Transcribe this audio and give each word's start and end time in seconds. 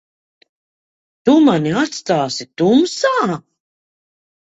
Tu 1.29 1.35
mani 1.47 1.73
atstāsi 1.81 2.47
tumsā? 2.61 3.13